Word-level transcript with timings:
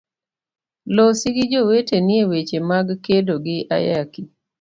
Losi 0.95 1.27
gi 1.35 1.45
joweteni 1.51 2.13
eweche 2.23 2.57
mag 2.69 2.87
kedo 3.05 3.35
gi 3.45 3.55
ayaki. 3.75 4.21